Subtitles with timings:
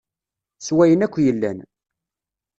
[0.65, 1.57] S wayen akk yellan.